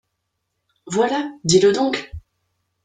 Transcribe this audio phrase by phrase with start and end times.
[0.87, 2.11] Voilà, dis-le donc!